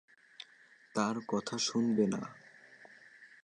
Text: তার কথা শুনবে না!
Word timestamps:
তার 0.95 1.15
কথা 1.27 1.55
শুনবে 1.67 2.05
না! 2.07 2.21